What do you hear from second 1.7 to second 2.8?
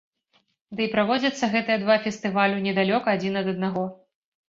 два фестывалю